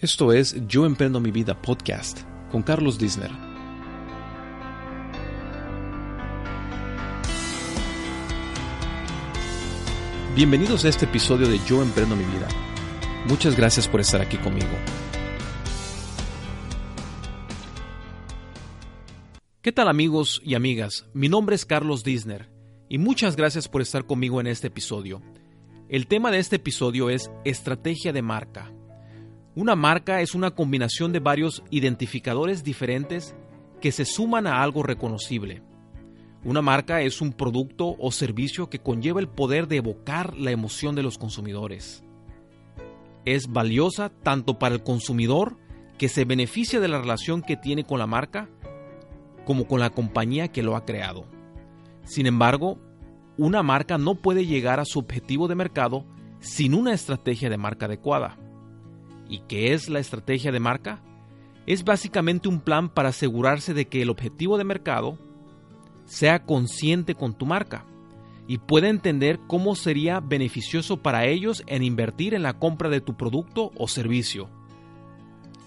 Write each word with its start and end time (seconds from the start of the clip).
Esto 0.00 0.32
es 0.32 0.54
Yo 0.68 0.86
Emprendo 0.86 1.18
Mi 1.18 1.32
Vida 1.32 1.60
podcast 1.60 2.20
con 2.52 2.62
Carlos 2.62 3.00
Disner. 3.00 3.32
Bienvenidos 10.36 10.84
a 10.84 10.88
este 10.88 11.06
episodio 11.06 11.48
de 11.48 11.58
Yo 11.66 11.82
Emprendo 11.82 12.14
Mi 12.14 12.22
Vida. 12.22 12.46
Muchas 13.26 13.56
gracias 13.56 13.88
por 13.88 13.98
estar 14.00 14.20
aquí 14.20 14.36
conmigo. 14.36 14.68
¿Qué 19.60 19.72
tal 19.72 19.88
amigos 19.88 20.40
y 20.44 20.54
amigas? 20.54 21.06
Mi 21.12 21.28
nombre 21.28 21.56
es 21.56 21.66
Carlos 21.66 22.04
Disner 22.04 22.48
y 22.88 22.98
muchas 22.98 23.34
gracias 23.34 23.66
por 23.66 23.82
estar 23.82 24.06
conmigo 24.06 24.40
en 24.40 24.46
este 24.46 24.68
episodio. 24.68 25.22
El 25.88 26.06
tema 26.06 26.30
de 26.30 26.38
este 26.38 26.54
episodio 26.54 27.10
es 27.10 27.32
estrategia 27.44 28.12
de 28.12 28.22
marca. 28.22 28.77
Una 29.58 29.74
marca 29.74 30.20
es 30.20 30.36
una 30.36 30.52
combinación 30.52 31.12
de 31.12 31.18
varios 31.18 31.64
identificadores 31.70 32.62
diferentes 32.62 33.34
que 33.80 33.90
se 33.90 34.04
suman 34.04 34.46
a 34.46 34.62
algo 34.62 34.84
reconocible. 34.84 35.64
Una 36.44 36.62
marca 36.62 37.02
es 37.02 37.20
un 37.20 37.32
producto 37.32 37.96
o 37.98 38.12
servicio 38.12 38.70
que 38.70 38.78
conlleva 38.78 39.18
el 39.18 39.26
poder 39.26 39.66
de 39.66 39.78
evocar 39.78 40.36
la 40.36 40.52
emoción 40.52 40.94
de 40.94 41.02
los 41.02 41.18
consumidores. 41.18 42.04
Es 43.24 43.48
valiosa 43.48 44.10
tanto 44.10 44.60
para 44.60 44.76
el 44.76 44.84
consumidor, 44.84 45.56
que 45.98 46.08
se 46.08 46.24
beneficia 46.24 46.78
de 46.78 46.86
la 46.86 47.00
relación 47.00 47.42
que 47.42 47.56
tiene 47.56 47.82
con 47.82 47.98
la 47.98 48.06
marca, 48.06 48.48
como 49.44 49.66
con 49.66 49.80
la 49.80 49.90
compañía 49.90 50.52
que 50.52 50.62
lo 50.62 50.76
ha 50.76 50.84
creado. 50.84 51.24
Sin 52.04 52.26
embargo, 52.26 52.78
una 53.36 53.64
marca 53.64 53.98
no 53.98 54.14
puede 54.14 54.46
llegar 54.46 54.78
a 54.78 54.84
su 54.84 55.00
objetivo 55.00 55.48
de 55.48 55.56
mercado 55.56 56.04
sin 56.38 56.74
una 56.74 56.92
estrategia 56.92 57.50
de 57.50 57.56
marca 57.56 57.86
adecuada. 57.86 58.38
¿Y 59.28 59.40
qué 59.40 59.74
es 59.74 59.88
la 59.88 59.98
estrategia 59.98 60.52
de 60.52 60.60
marca? 60.60 61.02
Es 61.66 61.84
básicamente 61.84 62.48
un 62.48 62.60
plan 62.60 62.88
para 62.88 63.10
asegurarse 63.10 63.74
de 63.74 63.86
que 63.86 64.02
el 64.02 64.10
objetivo 64.10 64.56
de 64.56 64.64
mercado 64.64 65.18
sea 66.06 66.44
consciente 66.44 67.14
con 67.14 67.34
tu 67.34 67.44
marca 67.44 67.84
y 68.46 68.56
pueda 68.56 68.88
entender 68.88 69.38
cómo 69.46 69.76
sería 69.76 70.20
beneficioso 70.20 71.02
para 71.02 71.26
ellos 71.26 71.62
en 71.66 71.82
invertir 71.82 72.32
en 72.32 72.42
la 72.42 72.54
compra 72.54 72.88
de 72.88 73.02
tu 73.02 73.14
producto 73.14 73.70
o 73.76 73.86
servicio. 73.86 74.48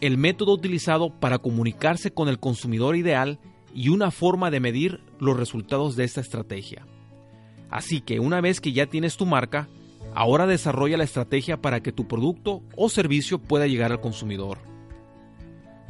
El 0.02 0.18
método 0.18 0.54
utilizado 0.54 1.12
para 1.20 1.38
comunicarse 1.38 2.12
con 2.12 2.28
el 2.28 2.40
consumidor 2.40 2.96
ideal 2.96 3.40
y 3.76 3.90
una 3.90 4.10
forma 4.10 4.50
de 4.50 4.60
medir 4.60 5.04
los 5.20 5.38
resultados 5.38 5.96
de 5.96 6.06
esta 6.06 6.22
estrategia. 6.22 6.88
Así 7.70 8.02
que 8.02 8.20
una 8.20 8.42
vez 8.42 8.60
que 8.60 8.74
ya 8.74 8.88
tienes 8.88 9.16
tu 9.16 9.28
marca, 9.28 9.70
Ahora 10.14 10.46
desarrolla 10.46 10.98
la 10.98 11.04
estrategia 11.04 11.62
para 11.62 11.82
que 11.82 11.92
tu 11.92 12.08
producto 12.08 12.64
o 12.76 12.90
servicio 12.90 13.40
pueda 13.40 13.68
llegar 13.68 13.92
al 13.92 14.02
consumidor. 14.02 14.58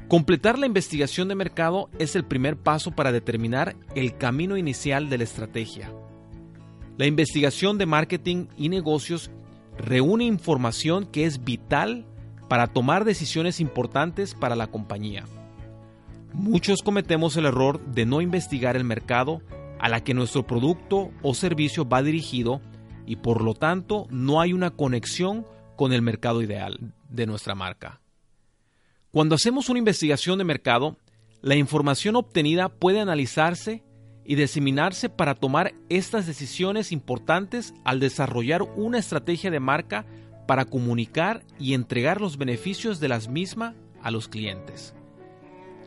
Completar 0.07 0.59
la 0.59 0.65
investigación 0.65 1.27
de 1.27 1.35
mercado 1.35 1.89
es 1.97 2.15
el 2.15 2.25
primer 2.25 2.57
paso 2.57 2.91
para 2.91 3.11
determinar 3.11 3.75
el 3.95 4.17
camino 4.17 4.57
inicial 4.57 5.09
de 5.09 5.17
la 5.17 5.23
estrategia. 5.23 5.91
La 6.97 7.05
investigación 7.05 7.77
de 7.77 7.85
marketing 7.85 8.47
y 8.57 8.69
negocios 8.69 9.31
reúne 9.77 10.25
información 10.25 11.05
que 11.05 11.25
es 11.25 11.43
vital 11.43 12.05
para 12.49 12.67
tomar 12.67 13.05
decisiones 13.05 13.61
importantes 13.61 14.35
para 14.35 14.57
la 14.57 14.67
compañía. 14.67 15.23
Muchos 16.33 16.81
cometemos 16.83 17.37
el 17.37 17.45
error 17.45 17.79
de 17.85 18.05
no 18.05 18.21
investigar 18.21 18.75
el 18.75 18.83
mercado 18.83 19.41
a 19.79 19.89
la 19.89 20.03
que 20.03 20.13
nuestro 20.13 20.45
producto 20.45 21.11
o 21.21 21.33
servicio 21.33 21.87
va 21.87 22.03
dirigido 22.03 22.61
y 23.11 23.17
por 23.17 23.41
lo 23.41 23.53
tanto 23.53 24.07
no 24.09 24.39
hay 24.39 24.53
una 24.53 24.69
conexión 24.69 25.45
con 25.75 25.91
el 25.91 26.01
mercado 26.01 26.41
ideal 26.41 26.93
de 27.09 27.25
nuestra 27.25 27.55
marca. 27.55 27.99
Cuando 29.11 29.35
hacemos 29.35 29.67
una 29.67 29.79
investigación 29.79 30.37
de 30.37 30.45
mercado, 30.45 30.95
la 31.41 31.55
información 31.55 32.15
obtenida 32.15 32.69
puede 32.69 33.01
analizarse 33.01 33.83
y 34.23 34.35
diseminarse 34.35 35.09
para 35.09 35.35
tomar 35.35 35.73
estas 35.89 36.25
decisiones 36.25 36.93
importantes 36.93 37.73
al 37.83 37.99
desarrollar 37.99 38.61
una 38.77 38.99
estrategia 38.99 39.51
de 39.51 39.59
marca 39.59 40.05
para 40.47 40.63
comunicar 40.63 41.43
y 41.59 41.73
entregar 41.73 42.21
los 42.21 42.37
beneficios 42.37 43.01
de 43.01 43.09
las 43.09 43.27
mismas 43.27 43.75
a 44.01 44.09
los 44.09 44.29
clientes. 44.29 44.95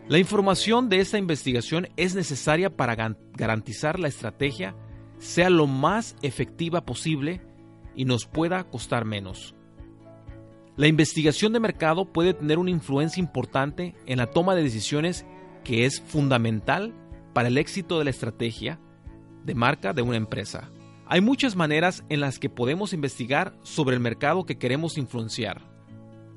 La 0.09 0.19
información 0.19 0.91
de 0.91 0.99
esta 0.99 1.17
investigación 1.17 1.89
es 1.97 2.15
necesaria 2.15 2.69
para 2.69 3.17
garantizar 3.33 3.99
la 3.99 4.09
estrategia 4.09 4.75
sea 5.25 5.49
lo 5.49 5.67
más 5.67 6.17
efectiva 6.21 6.85
posible 6.85 7.41
y 7.97 8.05
nos 8.05 8.27
pueda 8.27 8.63
costar 8.65 9.07
menos. 9.07 9.55
La 10.77 10.87
investigación 10.87 11.55
de 11.55 11.61
mercado 11.61 12.13
puede 12.13 12.35
tener 12.35 12.59
una 12.59 12.71
influencia 12.71 13.23
importante 13.23 13.95
en 14.05 14.19
la 14.19 14.27
toma 14.27 14.55
de 14.55 14.63
decisiones 14.63 15.25
que 15.65 15.87
es 15.87 16.03
fundamental 16.03 16.93
para 17.33 17.49
el 17.49 17.57
éxito 17.57 17.99
de 17.99 18.05
la 18.05 18.11
estrategia 18.11 18.79
de 19.47 19.55
marca 19.55 19.95
de 19.95 20.03
una 20.03 20.19
empresa. 20.19 20.69
Hay 21.07 21.23
muchas 21.23 21.57
maneras 21.57 22.05
en 22.11 22.21
las 22.21 22.39
que 22.39 22.51
podemos 22.51 22.93
investigar 22.93 23.57
sobre 23.63 23.97
el 23.97 24.01
mercado 24.01 24.45
que 24.45 24.59
queremos 24.59 24.99
influenciar 24.99 25.63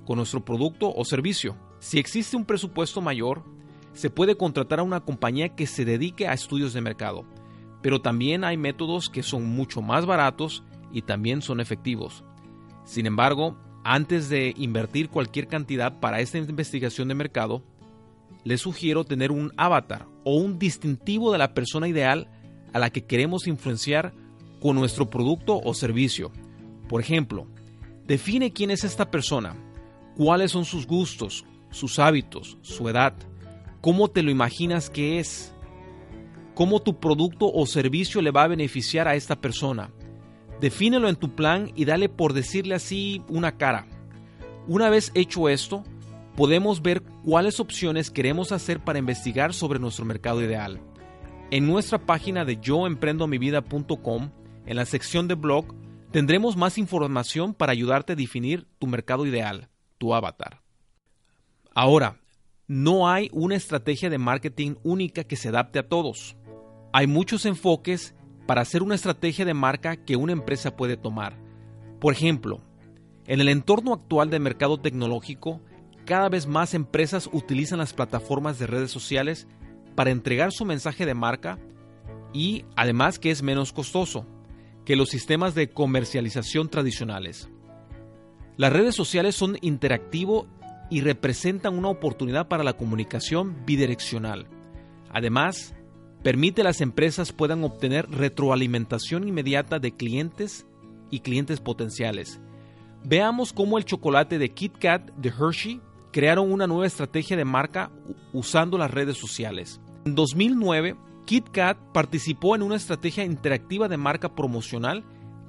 con 0.05 0.15
nuestro 0.15 0.45
producto 0.45 0.93
o 0.95 1.03
servicio. 1.03 1.57
Si 1.79 1.99
existe 1.99 2.37
un 2.37 2.45
presupuesto 2.45 3.01
mayor, 3.01 3.43
se 3.91 4.09
puede 4.09 4.37
contratar 4.37 4.79
a 4.79 4.83
una 4.83 5.01
compañía 5.01 5.55
que 5.55 5.67
se 5.67 5.83
dedique 5.83 6.25
a 6.25 6.33
estudios 6.33 6.71
de 6.71 6.79
mercado 6.79 7.25
pero 7.81 8.01
también 8.01 8.43
hay 8.43 8.57
métodos 8.57 9.09
que 9.09 9.23
son 9.23 9.45
mucho 9.45 9.81
más 9.81 10.05
baratos 10.05 10.63
y 10.91 11.01
también 11.01 11.41
son 11.41 11.59
efectivos. 11.59 12.23
Sin 12.85 13.05
embargo, 13.05 13.57
antes 13.83 14.29
de 14.29 14.53
invertir 14.57 15.09
cualquier 15.09 15.47
cantidad 15.47 15.99
para 15.99 16.19
esta 16.19 16.37
investigación 16.37 17.07
de 17.07 17.15
mercado, 17.15 17.63
les 18.43 18.61
sugiero 18.61 19.03
tener 19.03 19.31
un 19.31 19.51
avatar 19.57 20.07
o 20.23 20.35
un 20.35 20.59
distintivo 20.59 21.31
de 21.31 21.37
la 21.37 21.53
persona 21.53 21.87
ideal 21.87 22.29
a 22.73 22.79
la 22.79 22.89
que 22.89 23.05
queremos 23.05 23.47
influenciar 23.47 24.13
con 24.61 24.75
nuestro 24.75 25.09
producto 25.09 25.59
o 25.63 25.73
servicio. 25.73 26.31
Por 26.87 27.01
ejemplo, 27.01 27.47
define 28.05 28.51
quién 28.51 28.71
es 28.71 28.83
esta 28.83 29.11
persona, 29.11 29.55
cuáles 30.15 30.51
son 30.51 30.65
sus 30.65 30.87
gustos, 30.87 31.45
sus 31.69 31.99
hábitos, 31.99 32.57
su 32.61 32.87
edad, 32.89 33.13
cómo 33.81 34.07
te 34.07 34.23
lo 34.23 34.31
imaginas 34.31 34.89
que 34.89 35.19
es, 35.19 35.53
cómo 36.57 36.81
tu 36.81 36.99
producto 36.99 37.53
o 37.53 37.67
servicio 37.67 38.19
le 38.19 38.31
va 38.31 38.41
a 38.41 38.47
beneficiar 38.47 39.07
a 39.07 39.13
esta 39.13 39.39
persona. 39.39 39.91
Defínelo 40.59 41.07
en 41.07 41.15
tu 41.15 41.35
plan 41.35 41.71
y 41.75 41.85
dale 41.85 42.09
por 42.09 42.33
decirle 42.33 42.73
así 42.73 43.21
una 43.29 43.57
cara. 43.59 43.85
Una 44.67 44.89
vez 44.89 45.11
hecho 45.13 45.49
esto, 45.49 45.83
podemos 46.35 46.81
ver 46.81 47.03
cuáles 47.23 47.59
opciones 47.59 48.09
queremos 48.09 48.51
hacer 48.51 48.83
para 48.83 48.97
investigar 48.97 49.53
sobre 49.53 49.77
nuestro 49.77 50.03
mercado 50.03 50.41
ideal. 50.41 50.79
En 51.51 51.67
nuestra 51.67 51.99
página 51.99 52.43
de 52.43 52.57
yoemprendomivida.com, 52.59 54.31
en 54.65 54.75
la 54.75 54.85
sección 54.85 55.27
de 55.27 55.35
blog, 55.35 55.75
tendremos 56.09 56.57
más 56.57 56.79
información 56.79 57.53
para 57.53 57.71
ayudarte 57.71 58.13
a 58.13 58.15
definir 58.15 58.65
tu 58.79 58.87
mercado 58.87 59.27
ideal, 59.27 59.69
tu 59.99 60.15
avatar. 60.15 60.63
Ahora, 61.75 62.19
no 62.65 63.07
hay 63.07 63.29
una 63.31 63.55
estrategia 63.55 64.09
de 64.09 64.17
marketing 64.17 64.73
única 64.81 65.23
que 65.23 65.35
se 65.35 65.49
adapte 65.49 65.77
a 65.77 65.87
todos. 65.87 66.35
Hay 66.93 67.07
muchos 67.07 67.45
enfoques 67.45 68.15
para 68.45 68.61
hacer 68.61 68.81
una 68.81 68.95
estrategia 68.95 69.45
de 69.45 69.53
marca 69.53 69.97
que 69.97 70.15
una 70.15 70.31
empresa 70.31 70.75
puede 70.75 70.97
tomar. 70.97 71.37
Por 71.99 72.13
ejemplo, 72.13 72.61
en 73.25 73.41
el 73.41 73.49
entorno 73.49 73.93
actual 73.93 74.29
del 74.29 74.41
mercado 74.41 74.79
tecnológico, 74.79 75.61
cada 76.05 76.29
vez 76.29 76.47
más 76.47 76.73
empresas 76.73 77.29
utilizan 77.33 77.79
las 77.79 77.93
plataformas 77.93 78.57
de 78.57 78.67
redes 78.67 78.91
sociales 78.91 79.47
para 79.95 80.11
entregar 80.11 80.51
su 80.53 80.63
mensaje 80.63 81.05
de 81.05 81.13
marca 81.13 81.59
y 82.33 82.65
además 82.75 83.19
que 83.19 83.31
es 83.31 83.43
menos 83.43 83.73
costoso 83.73 84.25
que 84.85 84.95
los 84.95 85.09
sistemas 85.09 85.53
de 85.53 85.69
comercialización 85.69 86.69
tradicionales. 86.69 87.49
Las 88.55 88.71
redes 88.71 88.95
sociales 88.95 89.35
son 89.35 89.57
interactivo 89.61 90.47
y 90.89 91.01
representan 91.01 91.77
una 91.77 91.89
oportunidad 91.89 92.47
para 92.47 92.63
la 92.63 92.73
comunicación 92.73 93.65
bidireccional. 93.65 94.47
Además, 95.11 95.75
permite 96.27 96.59
a 96.59 96.65
las 96.65 96.81
empresas 96.81 97.31
puedan 97.31 97.63
obtener 97.63 98.05
retroalimentación 98.09 99.29
inmediata 99.29 99.79
de 99.79 99.93
clientes 99.93 100.65
y 101.09 101.21
clientes 101.21 101.61
potenciales. 101.61 102.41
Veamos 103.05 103.53
cómo 103.53 103.77
el 103.77 103.85
chocolate 103.85 104.37
de 104.37 104.49
Kit 104.49 104.77
Kat 104.77 105.09
de 105.15 105.29
Hershey 105.29 105.79
crearon 106.11 106.51
una 106.51 106.67
nueva 106.67 106.85
estrategia 106.85 107.37
de 107.37 107.45
marca 107.45 107.91
usando 108.33 108.77
las 108.77 108.91
redes 108.91 109.15
sociales. 109.15 109.79
En 110.03 110.15
2009, 110.15 110.97
Kit 111.23 111.47
Kat 111.49 111.77
participó 111.93 112.57
en 112.57 112.61
una 112.61 112.75
estrategia 112.75 113.23
interactiva 113.23 113.87
de 113.87 113.95
marca 113.95 114.35
promocional 114.35 115.05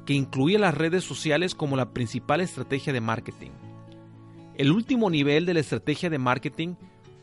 que 0.06 0.14
incluía 0.14 0.60
las 0.60 0.76
redes 0.76 1.02
sociales 1.02 1.56
como 1.56 1.76
la 1.76 1.90
principal 1.90 2.40
estrategia 2.40 2.92
de 2.92 3.00
marketing. 3.00 3.50
El 4.54 4.70
último 4.70 5.10
nivel 5.10 5.44
de 5.44 5.54
la 5.54 5.60
estrategia 5.60 6.08
de 6.08 6.18
marketing 6.18 6.76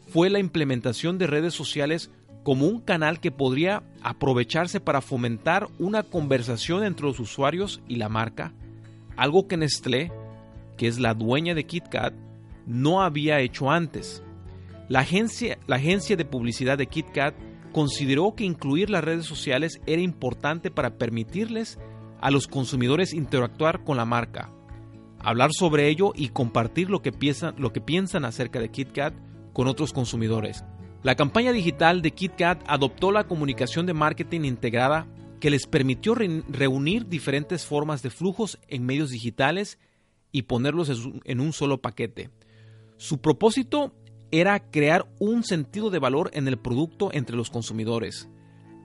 fue 0.09 0.29
la 0.29 0.39
implementación 0.39 1.17
de 1.17 1.27
redes 1.27 1.53
sociales 1.53 2.11
como 2.45 2.67
un 2.67 2.79
canal 2.79 3.19
que 3.19 3.31
podría 3.31 3.81
aprovecharse 4.03 4.79
para 4.79 5.01
fomentar 5.01 5.67
una 5.79 6.03
conversación 6.03 6.83
entre 6.83 7.07
los 7.07 7.19
usuarios 7.19 7.81
y 7.87 7.95
la 7.95 8.07
marca, 8.07 8.53
algo 9.17 9.47
que 9.47 9.57
Nestlé, 9.57 10.11
que 10.77 10.85
es 10.87 10.99
la 10.99 11.15
dueña 11.15 11.55
de 11.55 11.65
KitKat, 11.65 12.13
no 12.67 13.01
había 13.01 13.39
hecho 13.39 13.71
antes. 13.71 14.21
La 14.89 14.99
agencia, 14.99 15.57
la 15.65 15.77
agencia 15.77 16.15
de 16.15 16.23
publicidad 16.23 16.77
de 16.77 16.85
KitKat 16.85 17.33
consideró 17.71 18.35
que 18.35 18.43
incluir 18.43 18.91
las 18.91 19.03
redes 19.03 19.25
sociales 19.25 19.81
era 19.87 20.03
importante 20.03 20.69
para 20.69 20.99
permitirles 20.99 21.79
a 22.21 22.29
los 22.29 22.45
consumidores 22.45 23.15
interactuar 23.15 23.83
con 23.83 23.97
la 23.97 24.05
marca, 24.05 24.51
hablar 25.19 25.49
sobre 25.51 25.89
ello 25.89 26.13
y 26.15 26.29
compartir 26.29 26.91
lo 26.91 27.01
que 27.01 27.11
piensan, 27.11 27.55
lo 27.57 27.73
que 27.73 27.81
piensan 27.81 28.23
acerca 28.23 28.59
de 28.59 28.69
KitKat 28.69 29.15
con 29.51 29.67
otros 29.67 29.93
consumidores. 29.93 30.63
La 31.05 31.13
campaña 31.13 31.51
digital 31.51 32.01
de 32.01 32.09
KitKat 32.09 32.63
adoptó 32.65 33.11
la 33.11 33.25
comunicación 33.25 33.85
de 33.85 33.93
marketing 33.93 34.41
integrada 34.41 35.05
que 35.39 35.51
les 35.51 35.67
permitió 35.67 36.15
reunir 36.15 37.07
diferentes 37.07 37.63
formas 37.63 38.01
de 38.01 38.09
flujos 38.09 38.57
en 38.69 38.87
medios 38.87 39.11
digitales 39.11 39.77
y 40.31 40.41
ponerlos 40.41 40.89
en 41.23 41.39
un 41.41 41.53
solo 41.53 41.79
paquete. 41.79 42.31
Su 42.97 43.19
propósito 43.21 43.93
era 44.31 44.71
crear 44.71 45.07
un 45.19 45.43
sentido 45.43 45.91
de 45.91 45.99
valor 45.99 46.31
en 46.33 46.47
el 46.47 46.57
producto 46.57 47.11
entre 47.13 47.35
los 47.35 47.51
consumidores, 47.51 48.27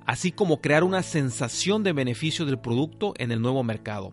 así 0.05 0.31
como 0.31 0.61
crear 0.61 0.85
una 0.85 1.03
sensación 1.03 1.83
de 1.85 1.95
beneficio 1.95 2.45
del 2.45 2.59
producto 2.59 3.15
en 3.17 3.33
el 3.33 3.41
nuevo 3.41 3.65
mercado. 3.65 4.13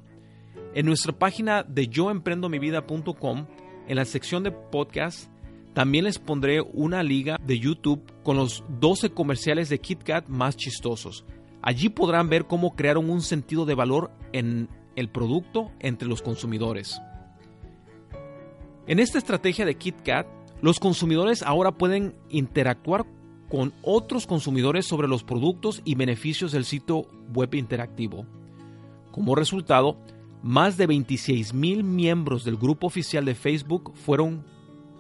En 0.74 0.86
nuestra 0.86 1.12
página 1.12 1.62
de 1.64 1.90
yoemprendomivida.com, 1.90 3.48
en 3.86 3.96
la 3.98 4.06
sección 4.06 4.44
de 4.44 4.52
podcast, 4.52 5.30
también 5.78 6.06
les 6.06 6.18
pondré 6.18 6.60
una 6.60 7.04
liga 7.04 7.40
de 7.46 7.60
YouTube 7.60 8.02
con 8.24 8.36
los 8.36 8.64
12 8.80 9.12
comerciales 9.12 9.70
de 9.70 9.80
KitKat 9.80 10.28
más 10.28 10.58
chistosos. 10.58 11.24
Allí 11.62 11.90
podrán 11.90 12.30
ver 12.30 12.48
cómo 12.48 12.76
crearon 12.76 13.12
un 13.12 13.22
sentido 13.22 13.64
de 13.64 13.76
valor 13.76 14.10
en 14.34 14.70
el 14.96 15.08
producto 15.08 15.70
entre 15.80 16.08
los 16.08 16.24
consumidores. 16.24 17.00
En 18.88 18.98
esta 18.98 19.20
estrategia 19.20 19.68
de 19.68 19.76
KitKat, 19.76 20.26
los 20.64 20.80
consumidores 20.80 21.44
ahora 21.44 21.74
pueden 21.74 22.16
interactuar 22.30 23.06
con 23.48 23.72
otros 23.84 24.26
consumidores 24.26 24.88
sobre 24.88 25.08
los 25.08 25.24
productos 25.24 25.84
y 25.86 25.94
beneficios 25.94 26.52
del 26.54 26.66
sitio 26.66 27.04
web 27.36 27.54
interactivo. 27.54 28.26
Como 29.12 29.36
resultado, 29.36 30.00
más 30.42 30.76
de 30.76 30.88
26 30.88 31.54
mil 31.54 31.84
miembros 31.84 32.44
del 32.44 32.58
grupo 32.58 32.88
oficial 32.88 33.26
de 33.26 33.36
Facebook 33.36 33.94
fueron, 33.94 34.44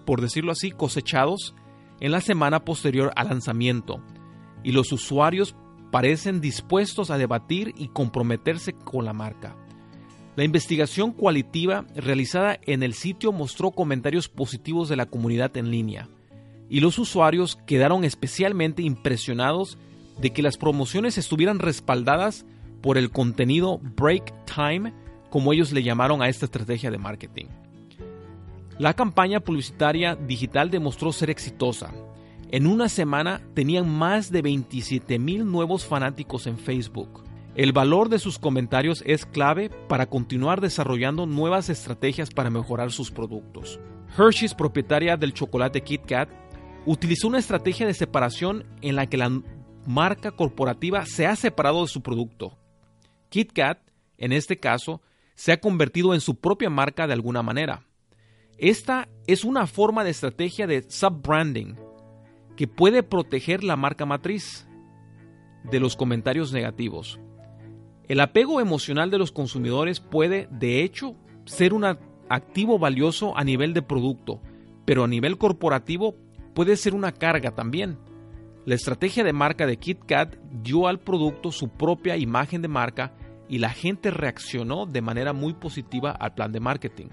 por 0.07 0.21
decirlo 0.21 0.54
así, 0.54 0.71
cosechados 0.71 1.54
en 2.00 2.13
la 2.13 2.21
semana 2.21 2.63
posterior 2.63 3.12
al 3.18 3.27
lanzamiento, 3.27 4.01
y 4.63 4.71
los 4.71 4.94
usuarios 4.94 5.54
parecen 5.92 6.39
dispuestos 6.39 7.12
a 7.12 7.18
debatir 7.18 7.74
y 7.77 7.89
comprometerse 7.89 8.71
con 8.71 9.04
la 9.04 9.12
marca. 9.12 9.57
La 10.38 10.45
investigación 10.45 11.12
cualitativa 11.12 11.86
realizada 11.94 12.57
en 12.63 12.83
el 12.83 12.94
sitio 12.94 13.33
mostró 13.33 13.71
comentarios 13.71 14.30
positivos 14.30 14.88
de 14.88 14.95
la 14.95 15.07
comunidad 15.07 15.57
en 15.57 15.71
línea, 15.71 16.07
y 16.69 16.80
los 16.80 17.00
usuarios 17.00 17.57
quedaron 17.68 18.06
especialmente 18.06 18.83
impresionados 18.83 19.77
de 20.21 20.31
que 20.31 20.42
las 20.42 20.56
promociones 20.56 21.18
estuvieran 21.18 21.60
respaldadas 21.60 22.45
por 22.81 22.98
el 22.98 23.12
contenido 23.12 23.81
break 23.98 24.33
time, 24.45 24.94
como 25.30 25.51
ellos 25.51 25.74
le 25.74 25.83
llamaron 25.83 26.21
a 26.21 26.30
esta 26.30 26.45
estrategia 26.45 26.92
de 26.92 26.98
marketing. 26.98 27.48
La 28.79 28.94
campaña 28.94 29.39
publicitaria 29.39 30.15
digital 30.15 30.69
demostró 30.69 31.12
ser 31.12 31.29
exitosa. 31.29 31.94
En 32.51 32.68
una 32.68 32.89
semana 32.89 33.41
tenían 33.53 33.89
más 33.89 34.31
de 34.31 34.41
27 34.41 35.18
mil 35.19 35.50
nuevos 35.50 35.85
fanáticos 35.85 36.47
en 36.47 36.57
Facebook. 36.57 37.24
El 37.56 37.74
valor 37.74 38.09
de 38.09 38.19
sus 38.19 38.38
comentarios 38.38 39.03
es 39.06 39.25
clave 39.25 39.69
para 39.89 40.06
continuar 40.06 40.62
desarrollando 40.62 41.25
nuevas 41.25 41.69
estrategias 41.69 42.29
para 42.29 42.51
mejorar 42.51 42.91
sus 42.91 43.09
productos. 43.09 43.79
Hershey's, 44.15 44.53
propietaria 44.53 45.18
del 45.18 45.33
chocolate 45.33 45.81
Kit 45.81 46.06
Kat, 46.06 46.29
utilizó 46.85 47.27
una 47.27 47.39
estrategia 47.39 47.88
de 47.88 47.95
separación 47.95 48.63
en 48.81 48.95
la 48.95 49.07
que 49.07 49.18
la 49.18 49.41
marca 49.88 50.31
corporativa 50.31 51.06
se 51.06 51.25
ha 51.25 51.35
separado 51.35 51.81
de 51.81 51.88
su 51.88 52.01
producto. 52.01 52.57
KitKat, 53.29 53.79
en 54.18 54.33
este 54.33 54.59
caso, 54.59 55.01
se 55.35 55.51
ha 55.51 55.59
convertido 55.59 56.13
en 56.13 56.21
su 56.21 56.35
propia 56.35 56.69
marca 56.69 57.07
de 57.07 57.13
alguna 57.13 57.41
manera. 57.41 57.87
Esta 58.57 59.07
es 59.27 59.45
una 59.45 59.68
forma 59.68 60.04
de 60.04 60.09
estrategia 60.09 60.65
de 60.65 60.83
sub-branding 60.89 61.75
que 62.56 62.68
puede 62.68 63.04
proteger 63.04 63.63
la 63.63 63.75
marca 63.75 64.07
matriz 64.07 64.68
de 65.63 65.80
los 65.80 65.95
comentarios 65.95 66.51
negativos. 66.51 67.19
El 68.07 68.19
apego 68.19 68.59
emocional 68.59 69.12
de 69.12 69.19
los 69.19 69.31
consumidores 69.31 70.00
puede, 70.00 70.48
de 70.50 70.81
hecho, 70.81 71.15
ser 71.45 71.71
un 71.71 71.86
activo 72.30 72.80
valioso 72.80 73.38
a 73.38 73.44
nivel 73.44 73.75
de 73.75 73.83
producto, 73.83 74.42
pero 74.86 75.03
a 75.03 75.07
nivel 75.07 75.38
corporativo 75.38 76.15
puede 76.56 76.77
ser 76.77 76.95
una 76.95 77.12
carga 77.12 77.51
también. 77.51 78.00
La 78.65 78.74
estrategia 78.74 79.24
de 79.24 79.33
marca 79.33 79.68
de 79.68 79.77
KitKat 79.77 80.36
dio 80.63 80.88
al 80.88 81.00
producto 81.00 81.51
su 81.51 81.69
propia 81.69 82.18
imagen 82.18 82.63
de 82.63 82.69
marca 82.69 83.13
y 83.48 83.60
la 83.60 83.69
gente 83.69 84.10
reaccionó 84.10 84.88
de 84.88 85.01
manera 85.01 85.31
muy 85.31 85.53
positiva 85.53 86.10
al 86.10 86.33
plan 86.33 86.51
de 86.51 86.60
marketing. 86.60 87.07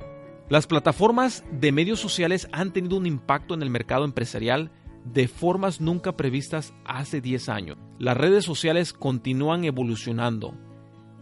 Las 0.50 0.67
plataformas 0.67 1.43
de 1.50 1.73
medios 1.73 2.00
sociales 2.00 2.49
han 2.52 2.73
tenido 2.73 2.99
un 2.99 3.06
impacto 3.06 3.55
en 3.55 3.62
el 3.62 3.70
mercado 3.70 4.05
empresarial 4.05 4.70
de 5.05 5.26
formas 5.26 5.81
nunca 5.81 6.17
previstas 6.17 6.75
hace 6.85 7.23
10 7.23 7.49
años. 7.49 7.79
Las 7.99 8.17
redes 8.17 8.44
sociales 8.44 8.93
continúan 8.93 9.64
evolucionando, 9.64 10.55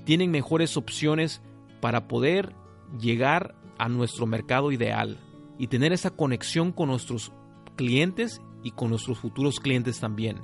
tienen 0.05 0.33
mejores 0.33 0.77
opciones 0.77 1.41
para 1.81 2.09
poder 2.09 2.55
llegar 2.99 3.55
a 3.79 3.89
nuestro 3.89 4.27
mercado 4.27 4.73
ideal 4.73 5.19
y 5.57 5.69
tener 5.69 5.93
esa 5.93 6.11
conexión 6.11 6.73
con 6.73 6.89
nuestros 6.89 7.33
clientes 7.77 8.41
y 8.65 8.73
con 8.73 8.91
nuestros 8.91 9.19
futuros 9.19 9.61
clientes 9.61 10.01
también. 10.01 10.41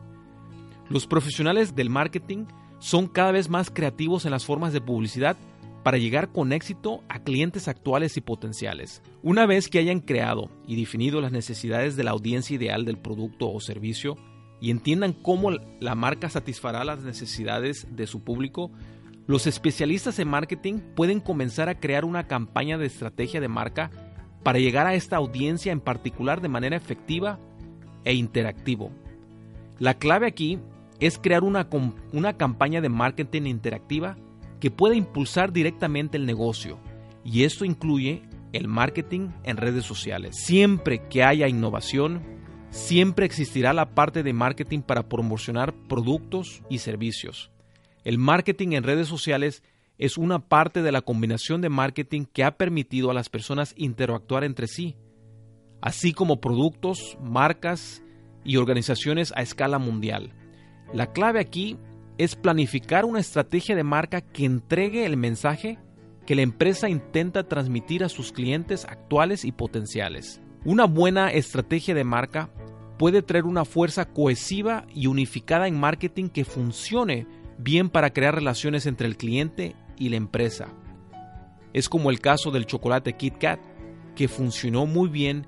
Los 0.88 1.06
profesionales 1.08 1.74
del 1.74 1.90
marketing 1.90 2.46
son 2.78 3.08
cada 3.08 3.32
vez 3.32 3.48
más 3.48 3.70
creativos 3.70 4.24
en 4.24 4.30
las 4.30 4.44
formas 4.44 4.72
de 4.72 4.80
publicidad 4.80 5.36
para 5.82 5.98
llegar 5.98 6.32
con 6.32 6.52
éxito 6.52 7.02
a 7.08 7.20
clientes 7.20 7.68
actuales 7.68 8.16
y 8.16 8.20
potenciales. 8.20 9.02
Una 9.22 9.46
vez 9.46 9.68
que 9.68 9.78
hayan 9.78 10.00
creado 10.00 10.50
y 10.66 10.76
definido 10.76 11.20
las 11.20 11.32
necesidades 11.32 11.96
de 11.96 12.04
la 12.04 12.10
audiencia 12.10 12.56
ideal 12.56 12.84
del 12.84 12.98
producto 12.98 13.50
o 13.50 13.60
servicio 13.60 14.16
y 14.60 14.70
entiendan 14.70 15.12
cómo 15.12 15.50
la 15.50 15.94
marca 15.94 16.28
satisfará 16.28 16.84
las 16.84 17.02
necesidades 17.02 17.86
de 17.90 18.06
su 18.06 18.22
público, 18.22 18.70
los 19.26 19.46
especialistas 19.46 20.18
en 20.18 20.28
marketing 20.28 20.80
pueden 20.96 21.20
comenzar 21.20 21.68
a 21.68 21.78
crear 21.78 22.04
una 22.04 22.26
campaña 22.26 22.78
de 22.78 22.86
estrategia 22.86 23.40
de 23.40 23.48
marca 23.48 23.90
para 24.42 24.58
llegar 24.58 24.86
a 24.86 24.94
esta 24.94 25.16
audiencia 25.16 25.70
en 25.72 25.80
particular 25.80 26.40
de 26.40 26.48
manera 26.48 26.76
efectiva 26.76 27.38
e 28.04 28.14
interactivo. 28.14 28.90
La 29.78 29.94
clave 29.94 30.26
aquí 30.26 30.58
es 30.98 31.18
crear 31.18 31.44
una, 31.44 31.68
una 32.12 32.36
campaña 32.36 32.80
de 32.80 32.88
marketing 32.88 33.42
interactiva 33.42 34.16
que 34.60 34.70
pueda 34.70 34.94
impulsar 34.94 35.52
directamente 35.52 36.16
el 36.16 36.26
negocio 36.26 36.78
y 37.24 37.44
esto 37.44 37.64
incluye 37.64 38.22
el 38.52 38.68
marketing 38.68 39.28
en 39.44 39.56
redes 39.56 39.84
sociales. 39.84 40.36
Siempre 40.36 41.06
que 41.08 41.22
haya 41.22 41.48
innovación, 41.48 42.22
siempre 42.70 43.26
existirá 43.26 43.72
la 43.72 43.94
parte 43.94 44.22
de 44.22 44.32
marketing 44.32 44.80
para 44.80 45.08
promocionar 45.08 45.74
productos 45.88 46.62
y 46.68 46.78
servicios. 46.78 47.50
El 48.04 48.18
marketing 48.18 48.72
en 48.72 48.84
redes 48.84 49.08
sociales 49.08 49.62
es 49.98 50.16
una 50.16 50.38
parte 50.38 50.82
de 50.82 50.92
la 50.92 51.02
combinación 51.02 51.60
de 51.60 51.68
marketing 51.68 52.24
que 52.24 52.44
ha 52.44 52.56
permitido 52.56 53.10
a 53.10 53.14
las 53.14 53.28
personas 53.28 53.74
interactuar 53.76 54.44
entre 54.44 54.68
sí, 54.68 54.96
así 55.80 56.12
como 56.12 56.40
productos, 56.40 57.18
marcas 57.20 58.02
y 58.44 58.56
organizaciones 58.56 59.32
a 59.36 59.42
escala 59.42 59.78
mundial. 59.78 60.32
La 60.94 61.12
clave 61.12 61.40
aquí 61.40 61.76
es 62.18 62.34
planificar 62.34 63.04
una 63.04 63.20
estrategia 63.20 63.76
de 63.76 63.84
marca 63.84 64.20
que 64.20 64.44
entregue 64.44 65.06
el 65.06 65.16
mensaje 65.16 65.78
que 66.26 66.34
la 66.34 66.42
empresa 66.42 66.90
intenta 66.90 67.48
transmitir 67.48 68.04
a 68.04 68.10
sus 68.10 68.32
clientes 68.32 68.84
actuales 68.84 69.44
y 69.44 69.52
potenciales. 69.52 70.42
Una 70.64 70.84
buena 70.84 71.30
estrategia 71.30 71.94
de 71.94 72.04
marca 72.04 72.50
puede 72.98 73.22
traer 73.22 73.44
una 73.44 73.64
fuerza 73.64 74.04
cohesiva 74.04 74.84
y 74.92 75.06
unificada 75.06 75.68
en 75.68 75.78
marketing 75.80 76.28
que 76.28 76.44
funcione 76.44 77.26
bien 77.56 77.88
para 77.88 78.10
crear 78.10 78.34
relaciones 78.34 78.84
entre 78.84 79.06
el 79.06 79.16
cliente 79.16 79.74
y 79.96 80.10
la 80.10 80.16
empresa. 80.16 80.68
Es 81.72 81.88
como 81.88 82.10
el 82.10 82.20
caso 82.20 82.50
del 82.50 82.66
chocolate 82.66 83.14
Kit 83.14 83.38
Kat, 83.38 83.60
que 84.16 84.28
funcionó 84.28 84.84
muy 84.84 85.08
bien 85.08 85.46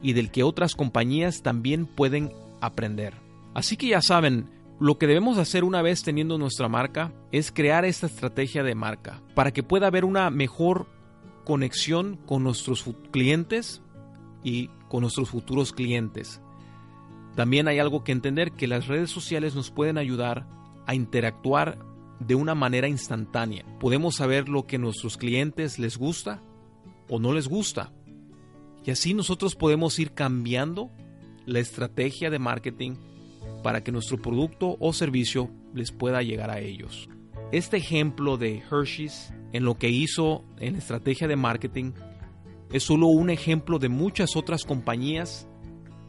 y 0.00 0.12
del 0.12 0.30
que 0.30 0.44
otras 0.44 0.74
compañías 0.74 1.42
también 1.42 1.86
pueden 1.86 2.32
aprender. 2.60 3.14
Así 3.52 3.76
que 3.76 3.88
ya 3.88 4.00
saben, 4.00 4.48
lo 4.80 4.98
que 4.98 5.06
debemos 5.06 5.38
hacer 5.38 5.64
una 5.64 5.82
vez 5.82 6.02
teniendo 6.02 6.38
nuestra 6.38 6.68
marca 6.68 7.12
es 7.30 7.52
crear 7.52 7.84
esta 7.84 8.06
estrategia 8.06 8.62
de 8.62 8.74
marca 8.74 9.22
para 9.34 9.52
que 9.52 9.62
pueda 9.62 9.86
haber 9.86 10.04
una 10.04 10.30
mejor 10.30 10.86
conexión 11.44 12.16
con 12.26 12.42
nuestros 12.42 12.84
clientes 13.10 13.82
y 14.42 14.68
con 14.88 15.02
nuestros 15.02 15.30
futuros 15.30 15.72
clientes. 15.72 16.40
También 17.36 17.68
hay 17.68 17.78
algo 17.78 18.04
que 18.04 18.12
entender 18.12 18.52
que 18.52 18.66
las 18.66 18.88
redes 18.88 19.10
sociales 19.10 19.54
nos 19.54 19.70
pueden 19.70 19.98
ayudar 19.98 20.46
a 20.86 20.94
interactuar 20.94 21.78
de 22.18 22.34
una 22.34 22.54
manera 22.54 22.88
instantánea. 22.88 23.64
Podemos 23.80 24.16
saber 24.16 24.48
lo 24.48 24.66
que 24.66 24.76
a 24.76 24.78
nuestros 24.80 25.16
clientes 25.16 25.78
les 25.78 25.96
gusta 25.96 26.42
o 27.08 27.18
no 27.18 27.32
les 27.32 27.48
gusta. 27.48 27.92
Y 28.84 28.90
así 28.90 29.14
nosotros 29.14 29.54
podemos 29.54 29.98
ir 29.98 30.12
cambiando 30.12 30.90
la 31.46 31.60
estrategia 31.60 32.30
de 32.30 32.38
marketing 32.38 32.96
para 33.62 33.82
que 33.82 33.92
nuestro 33.92 34.20
producto 34.20 34.76
o 34.80 34.92
servicio 34.92 35.50
les 35.74 35.92
pueda 35.92 36.22
llegar 36.22 36.50
a 36.50 36.60
ellos. 36.60 37.08
Este 37.52 37.76
ejemplo 37.76 38.36
de 38.36 38.62
Hershey's 38.70 39.32
en 39.52 39.64
lo 39.64 39.76
que 39.76 39.90
hizo 39.90 40.44
en 40.58 40.76
estrategia 40.76 41.28
de 41.28 41.36
marketing 41.36 41.92
es 42.72 42.84
solo 42.84 43.08
un 43.08 43.30
ejemplo 43.30 43.78
de 43.78 43.88
muchas 43.88 44.36
otras 44.36 44.64
compañías 44.64 45.46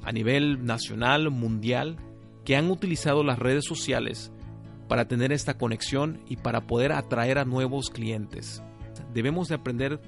a 0.03 0.11
nivel 0.11 0.65
nacional, 0.65 1.29
mundial, 1.29 1.97
que 2.45 2.55
han 2.55 2.69
utilizado 2.69 3.23
las 3.23 3.39
redes 3.39 3.65
sociales 3.65 4.31
para 4.87 5.07
tener 5.07 5.31
esta 5.31 5.57
conexión 5.57 6.21
y 6.27 6.37
para 6.37 6.67
poder 6.67 6.91
atraer 6.91 7.37
a 7.37 7.45
nuevos 7.45 7.89
clientes. 7.89 8.61
Debemos 9.13 9.47
de 9.47 9.55
aprender 9.55 10.01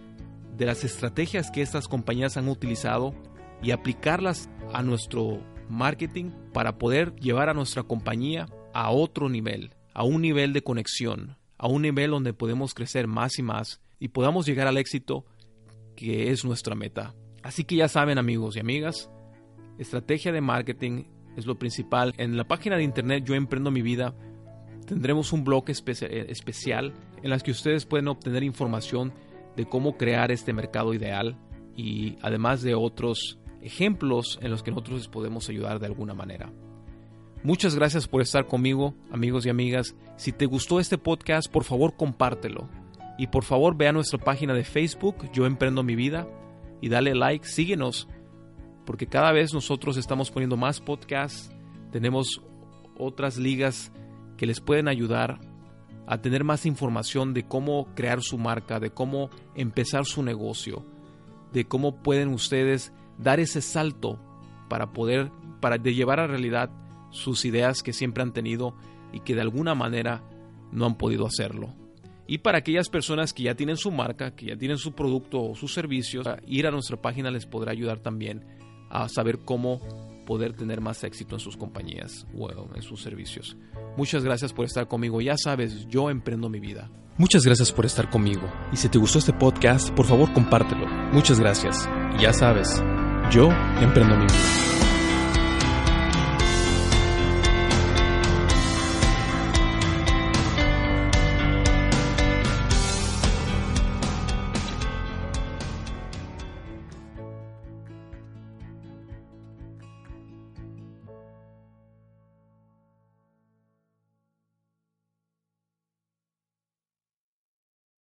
de 0.58 0.66
las 0.66 0.84
estrategias 0.84 1.52
que 1.52 1.62
estas 1.62 1.88
compañías 1.88 2.38
han 2.38 2.48
utilizado 2.48 3.14
y 3.62 3.72
aplicarlas 3.72 4.50
a 4.74 4.84
nuestro 4.84 5.40
marketing 5.70 6.32
para 6.54 6.78
poder 6.78 7.16
llevar 7.16 7.50
a 7.50 7.54
nuestra 7.54 7.84
compañía 7.84 8.48
a 8.74 8.92
otro 8.92 9.30
nivel, 9.30 9.74
a 9.94 10.04
un 10.04 10.22
nivel 10.22 10.54
de 10.54 10.62
conexión, 10.62 11.38
a 11.58 11.68
un 11.68 11.82
nivel 11.82 12.12
donde 12.12 12.34
podemos 12.34 12.74
crecer 12.74 13.08
más 13.08 13.40
y 13.40 13.44
más 13.44 13.82
y 14.00 14.10
podamos 14.10 14.46
llegar 14.46 14.68
al 14.68 14.78
éxito 14.78 15.26
que 15.96 16.32
es 16.32 16.44
nuestra 16.46 16.76
meta. 16.76 17.14
Así 17.44 17.64
que 17.64 17.76
ya 17.76 17.88
saben 17.88 18.18
amigos 18.18 18.56
y 18.56 18.60
amigas, 18.60 19.10
estrategia 19.78 20.32
de 20.32 20.42
marketing 20.42 21.06
es 21.38 21.46
lo 21.46 21.58
principal. 21.58 22.14
En 22.18 22.38
la 22.38 22.48
página 22.48 22.78
de 22.78 22.84
internet 22.84 23.24
Yo 23.26 23.36
Emprendo 23.36 23.72
Mi 23.72 23.82
Vida 23.82 24.16
tendremos 24.86 25.34
un 25.34 25.44
blog 25.44 25.66
eh, 25.70 26.26
especial 26.30 26.94
en 27.24 27.30
las 27.30 27.44
que 27.44 27.52
ustedes 27.52 27.86
pueden 27.86 28.08
obtener 28.08 28.44
información 28.44 29.14
de 29.56 29.66
cómo 29.66 29.98
crear 29.98 30.32
este 30.32 30.54
mercado 30.54 30.94
ideal 30.94 31.38
y 31.76 32.18
además 32.22 32.62
de 32.62 32.76
otros 32.76 33.40
ejemplos 33.66 34.40
en 34.42 34.52
los 34.52 34.64
que 34.64 34.72
nosotros 34.72 35.00
les 35.00 35.08
podemos 35.08 35.50
ayudar 35.50 35.80
de 35.80 35.88
alguna 35.88 36.14
manera. 36.14 36.52
Muchas 37.44 37.76
gracias 37.76 38.08
por 38.08 38.22
estar 38.22 38.48
conmigo, 38.48 38.96
amigos 39.12 39.46
y 39.46 39.50
amigas. 39.50 39.96
Si 40.18 40.32
te 40.32 40.46
gustó 40.46 40.80
este 40.80 40.98
podcast, 40.98 41.52
por 41.52 41.64
favor 41.64 41.96
compártelo. 41.96 42.70
Y 43.18 43.28
por 43.28 43.44
favor 43.44 43.76
ve 43.78 43.88
a 43.88 43.94
nuestra 43.94 44.20
página 44.20 44.54
de 44.54 44.64
Facebook, 44.64 45.32
Yo 45.32 45.46
Emprendo 45.46 45.84
Mi 45.84 45.96
Vida, 45.96 46.28
y 46.82 46.90
dale 46.90 47.16
like, 47.16 47.48
síguenos, 47.48 48.08
porque 48.86 49.08
cada 49.08 49.32
vez 49.32 49.54
nosotros 49.54 49.98
estamos 49.98 50.32
poniendo 50.32 50.58
más 50.58 50.82
podcasts, 50.82 51.52
tenemos 51.92 52.42
otras 52.98 53.38
ligas 53.38 53.92
que 54.38 54.46
les 54.46 54.60
pueden 54.60 54.88
ayudar 54.88 55.40
a 56.08 56.22
tener 56.22 56.44
más 56.44 56.66
información 56.66 57.34
de 57.34 57.48
cómo 57.48 57.88
crear 57.96 58.22
su 58.22 58.38
marca, 58.38 58.80
de 58.80 58.92
cómo 58.92 59.30
empezar 59.56 60.06
su 60.06 60.24
negocio, 60.24 60.86
de 61.54 61.66
cómo 61.66 61.96
pueden 62.04 62.30
ustedes 62.30 62.92
dar 63.18 63.40
ese 63.40 63.62
salto 63.62 64.20
para 64.70 64.94
poder, 64.94 65.32
para 65.62 65.78
de 65.78 65.94
llevar 65.94 66.20
a 66.20 66.28
realidad 66.28 66.70
sus 67.12 67.46
ideas 67.46 67.82
que 67.82 67.94
siempre 67.94 68.24
han 68.24 68.34
tenido 68.34 68.76
y 69.14 69.22
que 69.22 69.36
de 69.36 69.42
alguna 69.42 69.76
manera 69.76 70.24
no 70.72 70.86
han 70.86 70.98
podido 70.98 71.26
hacerlo. 71.26 71.74
Y 72.28 72.40
para 72.40 72.58
aquellas 72.58 72.90
personas 72.90 73.34
que 73.34 73.44
ya 73.44 73.56
tienen 73.56 73.78
su 73.78 73.92
marca, 73.92 74.36
que 74.36 74.48
ya 74.48 74.58
tienen 74.58 74.78
su 74.78 74.94
producto 74.94 75.44
o 75.44 75.56
sus 75.56 75.74
servicios, 75.74 76.28
ir 76.48 76.66
a 76.66 76.72
nuestra 76.72 77.02
página 77.02 77.30
les 77.30 77.46
podrá 77.46 77.72
ayudar 77.72 78.00
también 78.00 78.44
a 78.90 79.08
saber 79.10 79.40
cómo 79.40 79.80
poder 80.26 80.54
tener 80.54 80.82
más 80.82 81.04
éxito 81.04 81.36
en 81.36 81.40
sus 81.40 81.56
compañías 81.56 82.26
o 82.36 82.50
en 82.76 82.82
sus 82.82 83.02
servicios. 83.02 83.56
Muchas 83.96 84.24
gracias 84.24 84.54
por 84.54 84.66
estar 84.66 84.88
conmigo. 84.88 85.22
Ya 85.22 85.38
sabes, 85.38 85.88
yo 85.88 86.10
emprendo 86.10 86.50
mi 86.50 86.60
vida. 86.60 86.90
Muchas 87.18 87.46
gracias 87.46 87.72
por 87.72 87.86
estar 87.86 88.10
conmigo. 88.10 88.52
Y 88.74 88.78
si 88.78 88.90
te 88.90 88.98
gustó 88.98 89.20
este 89.20 89.32
podcast, 89.32 89.92
por 89.92 90.06
favor 90.06 90.34
compártelo. 90.34 90.88
Muchas 91.14 91.40
gracias. 91.40 91.88
Y 92.18 92.24
ya 92.24 92.34
sabes, 92.34 92.84
yo 93.32 93.50
emprendo 93.82 94.16
mi 94.16 94.26
vida. 94.26 94.75